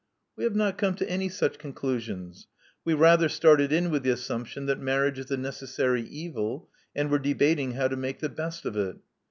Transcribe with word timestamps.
"We 0.35 0.45
have 0.45 0.55
not 0.55 0.79
come 0.79 0.95
to 0.95 1.07
any 1.07 1.29
such 1.29 1.59
conclusions. 1.59 2.47
We 2.83 2.95
rather 2.95 3.29
started 3.29 3.71
in 3.71 3.91
with 3.91 4.01
the 4.01 4.09
assumption 4.09 4.65
that 4.65 4.79
marriage 4.79 5.19
is 5.19 5.29
a 5.29 5.37
necessary 5.37 6.01
evil, 6.01 6.71
and 6.95 7.11
were 7.11 7.19
debating 7.19 7.73
how 7.73 7.87
to 7.89 7.95
make 7.95 8.17
the 8.17 8.27
best 8.29 8.65
of 8.65 8.75
it." 8.75 8.95